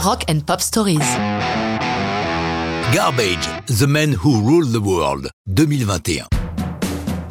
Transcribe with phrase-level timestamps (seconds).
[0.00, 1.00] Rock and Pop Stories.
[2.94, 6.24] Garbage, The Men Who Rule the World, 2021.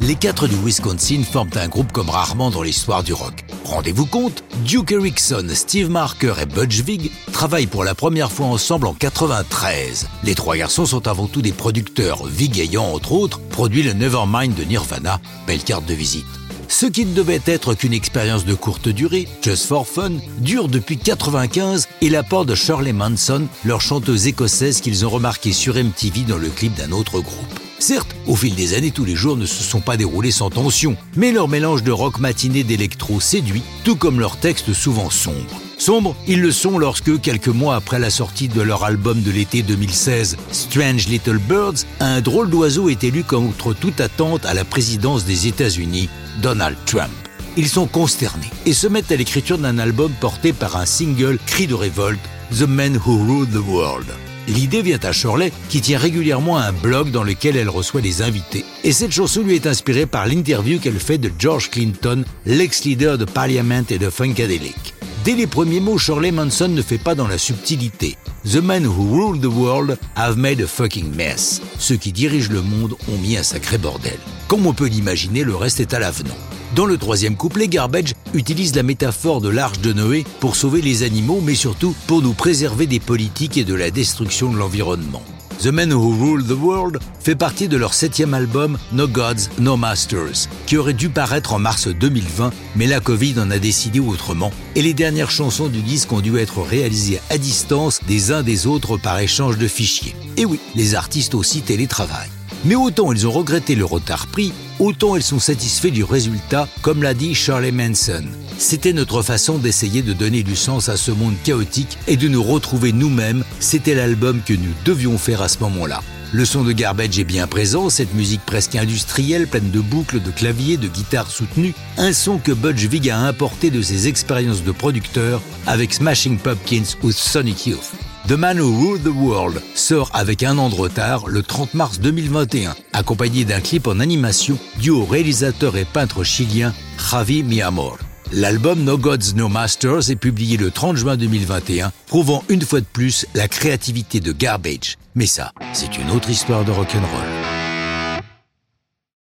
[0.02, 3.46] Les quatre du Wisconsin forment un groupe comme rarement dans l'histoire du rock.
[3.64, 8.86] Rendez-vous compte, Duke Erickson, Steve Marker et Budge Vig travaillent pour la première fois ensemble
[8.86, 10.06] en 93.
[10.24, 14.54] Les trois garçons sont avant tout des producteurs, Vig ayant entre autres produit le Nevermind
[14.54, 16.26] de Nirvana, belle carte de visite.
[16.68, 20.98] Ce qui ne devait être qu'une expérience de courte durée, Just for Fun, dure depuis
[20.98, 26.36] 95 et l'apport de Shirley Manson, leur chanteuse écossaise qu'ils ont remarqué sur MTV dans
[26.36, 27.60] le clip d'un autre groupe.
[27.78, 30.96] Certes, au fil des années, tous les jours ne se sont pas déroulés sans tension,
[31.16, 35.60] mais leur mélange de rock matiné d'électro séduit, tout comme leurs textes souvent sombres.
[35.78, 39.62] Sombres, ils le sont lorsque, quelques mois après la sortie de leur album de l'été
[39.62, 45.24] 2016, Strange Little Birds, un drôle d'oiseau est élu contre toute attente à la présidence
[45.24, 46.08] des États-Unis,
[46.42, 47.12] Donald Trump.
[47.56, 51.68] Ils sont consternés et se mettent à l'écriture d'un album porté par un single cri
[51.68, 52.20] de révolte,
[52.58, 54.06] The Men Who Rule the World.
[54.48, 58.64] L'idée vient à Shirley, qui tient régulièrement un blog dans lequel elle reçoit des invités.
[58.82, 63.26] Et cette chanson lui est inspirée par l'interview qu'elle fait de George Clinton, l'ex-leader de
[63.26, 64.94] Parliament et de Funkadelic.
[65.28, 68.16] Dès les premiers mots, Shirley Manson ne fait pas dans la subtilité.
[68.50, 71.60] The men who rule the world have made a fucking mess.
[71.78, 74.16] Ceux qui dirigent le monde ont mis un sacré bordel.
[74.48, 76.38] Comme on peut l'imaginer, le reste est à l'avenant.
[76.74, 81.02] Dans le troisième couplet, Garbage utilise la métaphore de l'arche de Noé pour sauver les
[81.02, 85.22] animaux, mais surtout pour nous préserver des politiques et de la destruction de l'environnement.
[85.60, 89.76] The Men Who Rule the World fait partie de leur septième album No Gods, No
[89.76, 94.52] Masters, qui aurait dû paraître en mars 2020, mais la Covid en a décidé autrement,
[94.76, 98.68] et les dernières chansons du disque ont dû être réalisées à distance des uns des
[98.68, 100.14] autres par échange de fichiers.
[100.36, 102.37] Et oui, les artistes aussi télétravaillent.
[102.64, 107.02] Mais autant ils ont regretté le retard pris, autant ils sont satisfaits du résultat, comme
[107.02, 108.24] l'a dit Charlie Manson.
[108.58, 112.42] C'était notre façon d'essayer de donner du sens à ce monde chaotique et de nous
[112.42, 113.44] retrouver nous-mêmes.
[113.60, 116.00] C'était l'album que nous devions faire à ce moment-là.
[116.30, 120.30] Le son de Garbage est bien présent, cette musique presque industrielle, pleine de boucles, de
[120.30, 124.72] claviers, de guitares soutenues, un son que Budge Vig a importé de ses expériences de
[124.72, 127.92] producteur avec Smashing Pumpkins ou Sonic Youth.
[128.28, 131.98] The Man Who Ruled the World sort avec un an de retard le 30 mars
[131.98, 136.74] 2021, accompagné d'un clip en animation dû au réalisateur et peintre chilien
[137.10, 137.96] Javi Miamor.
[138.30, 142.86] L'album No Gods No Masters est publié le 30 juin 2021, prouvant une fois de
[142.92, 144.98] plus la créativité de Garbage.
[145.14, 147.37] Mais ça, c'est une autre histoire de rock'n'roll.